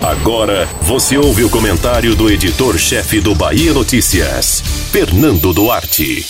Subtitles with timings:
[0.00, 6.26] Agora você ouve o comentário do editor-chefe do Bahia Notícias, Fernando Duarte.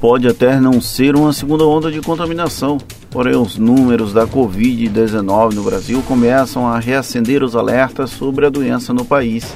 [0.00, 2.78] Pode até não ser uma segunda onda de contaminação,
[3.10, 8.94] porém os números da Covid-19 no Brasil começam a reacender os alertas sobre a doença
[8.94, 9.54] no país.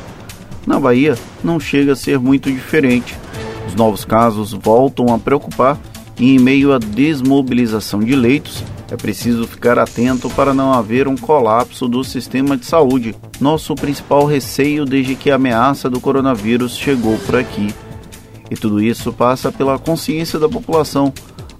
[0.66, 3.16] Na Bahia, não chega a ser muito diferente.
[3.66, 5.78] Os novos casos voltam a preocupar
[6.18, 11.16] e, em meio à desmobilização de leitos, é preciso ficar atento para não haver um
[11.16, 17.16] colapso do sistema de saúde, nosso principal receio desde que a ameaça do coronavírus chegou
[17.18, 17.74] por aqui.
[18.50, 21.12] E tudo isso passa pela consciência da população,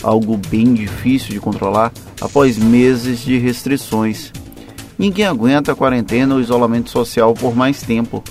[0.02, 4.30] algo bem difícil de controlar após meses de restrições.
[4.98, 8.22] Ninguém aguenta a quarentena ou isolamento social por mais tempo.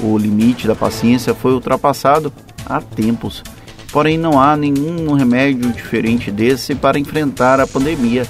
[0.00, 2.32] O limite da paciência foi ultrapassado
[2.66, 3.42] há tempos.
[3.90, 8.26] Porém, não há nenhum remédio diferente desse para enfrentar a pandemia.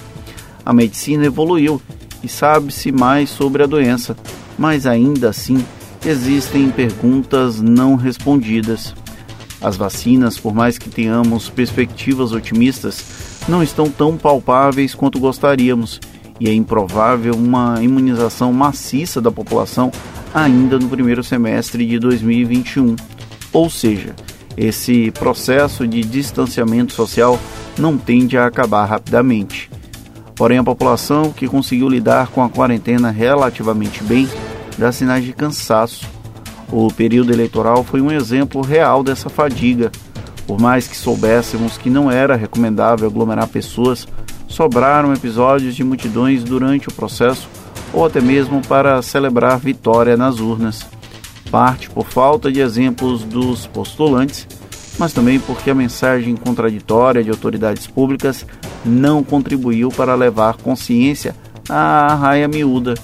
[0.64, 1.80] A medicina evoluiu
[2.22, 4.16] e sabe-se mais sobre a doença,
[4.58, 5.64] mas ainda assim
[6.04, 8.94] existem perguntas não respondidas.
[9.60, 13.04] As vacinas, por mais que tenhamos perspectivas otimistas,
[13.48, 16.00] não estão tão palpáveis quanto gostaríamos,
[16.40, 19.92] e é improvável uma imunização maciça da população
[20.34, 22.96] ainda no primeiro semestre de 2021.
[23.52, 24.14] Ou seja,
[24.56, 27.38] esse processo de distanciamento social
[27.78, 29.70] não tende a acabar rapidamente.
[30.34, 34.28] Porém, a população que conseguiu lidar com a quarentena relativamente bem
[34.78, 36.06] dá sinais de cansaço
[36.72, 39.92] o período eleitoral foi um exemplo real dessa fadiga.
[40.46, 44.08] Por mais que soubéssemos que não era recomendável aglomerar pessoas,
[44.48, 47.46] sobraram episódios de multidões durante o processo
[47.92, 50.86] ou até mesmo para celebrar vitória nas urnas.
[51.50, 54.48] Parte por falta de exemplos dos postulantes,
[54.98, 58.46] mas também porque a mensagem contraditória de autoridades públicas
[58.84, 61.34] não contribuiu para levar consciência
[61.68, 62.94] à raia miúda.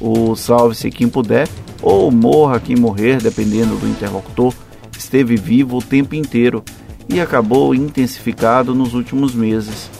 [0.00, 1.48] O salve-se quem puder
[1.80, 4.52] ou morra quem morrer, dependendo do interlocutor,
[4.96, 6.62] esteve vivo o tempo inteiro
[7.08, 9.90] e acabou intensificado nos últimos meses.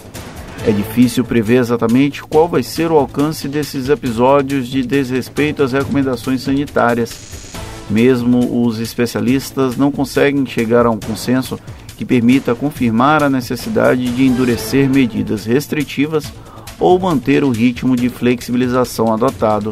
[0.66, 6.42] É difícil prever exatamente qual vai ser o alcance desses episódios de desrespeito às recomendações
[6.42, 7.43] sanitárias.
[7.88, 11.58] Mesmo os especialistas não conseguem chegar a um consenso
[11.96, 16.32] que permita confirmar a necessidade de endurecer medidas restritivas
[16.78, 19.70] ou manter o ritmo de flexibilização adotado.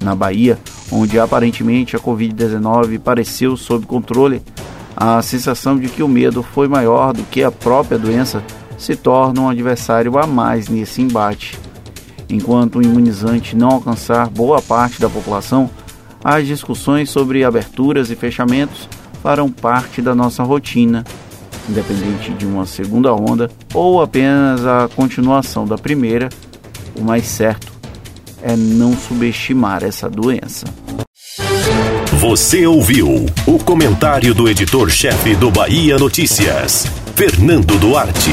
[0.00, 0.58] Na Bahia,
[0.92, 4.42] onde aparentemente a Covid-19 pareceu sob controle,
[4.96, 8.42] a sensação de que o medo foi maior do que a própria doença
[8.76, 11.58] se torna um adversário a mais nesse embate.
[12.28, 15.70] Enquanto o imunizante não alcançar boa parte da população,
[16.22, 18.88] as discussões sobre aberturas e fechamentos
[19.22, 21.04] farão parte da nossa rotina,
[21.68, 26.28] independente de uma segunda onda ou apenas a continuação da primeira,
[26.96, 27.72] o mais certo
[28.42, 30.66] é não subestimar essa doença.
[32.20, 38.32] Você ouviu o comentário do editor-chefe do Bahia Notícias, Fernando Duarte.